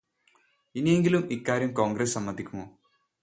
ഇനിയെങ്കിലും 0.75 1.27
ഇക്കാര്യം 1.31 1.73
കോൺഗ്രസ് 1.73 2.13
സമ്മതിക്കുമോ? 2.13 2.65